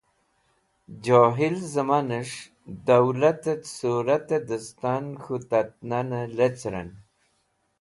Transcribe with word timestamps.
Johil 1.03 1.55
zẽmanẽs̃h 1.73 2.39
dowlatẽt 2.85 3.63
sũratẽ 3.75 4.45
dẽstan 4.47 5.05
k̃hũ 5.21 5.37
tat 5.49 5.69
nanẽ 5.89 6.31
lecrẽn 6.37 6.89